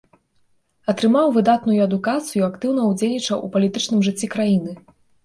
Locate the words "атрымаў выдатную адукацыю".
0.93-2.41